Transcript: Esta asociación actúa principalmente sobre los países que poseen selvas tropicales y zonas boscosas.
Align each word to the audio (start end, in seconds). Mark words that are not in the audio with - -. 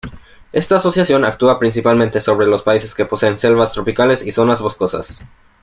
Esta 0.51 0.77
asociación 0.77 1.23
actúa 1.25 1.59
principalmente 1.59 2.21
sobre 2.21 2.47
los 2.47 2.63
países 2.63 2.95
que 2.95 3.05
poseen 3.05 3.37
selvas 3.37 3.71
tropicales 3.71 4.25
y 4.25 4.31
zonas 4.31 4.59
boscosas. 4.59 5.21